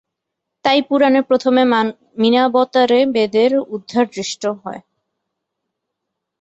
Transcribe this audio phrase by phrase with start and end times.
[0.65, 1.63] তাই পুরাণে প্রথমে
[2.17, 4.81] মীনাবতারে বেদের উদ্ধার দৃষ্ট হয়।